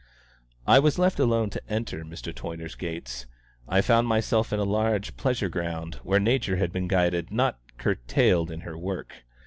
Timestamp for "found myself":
3.81-4.51